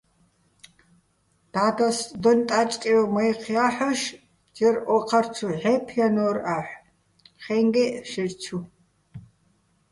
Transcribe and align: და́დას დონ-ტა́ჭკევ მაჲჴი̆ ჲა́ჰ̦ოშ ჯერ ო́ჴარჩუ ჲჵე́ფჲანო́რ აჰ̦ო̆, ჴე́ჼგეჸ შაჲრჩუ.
და́დას 1.53 1.99
დონ-ტა́ჭკევ 2.21 2.99
მაჲჴი̆ 3.13 3.43
ჲა́ჰ̦ოშ 3.55 4.01
ჯერ 4.55 4.75
ო́ჴარჩუ 4.95 5.47
ჲჵე́ფჲანო́რ 5.59 6.37
აჰ̦ო̆, 6.55 6.75
ჴე́ჼგეჸ 7.43 7.91
შაჲრჩუ. 8.09 8.57